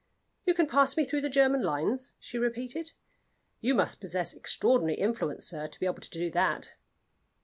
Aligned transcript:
"You 0.45 0.55
can 0.55 0.65
pass 0.65 0.97
me 0.97 1.05
through 1.05 1.21
the 1.21 1.29
German 1.29 1.61
lines?" 1.61 2.13
she 2.17 2.39
repeated. 2.39 2.93
"You 3.59 3.75
must 3.75 4.01
possess 4.01 4.33
extraordinary 4.33 4.95
influence, 4.97 5.45
sir, 5.45 5.67
to 5.67 5.79
be 5.79 5.85
able 5.85 6.01
to 6.01 6.09
do 6.09 6.31
that." 6.31 6.71